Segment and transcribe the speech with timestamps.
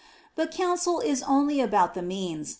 [0.35, 2.49] But counsel is only about the means.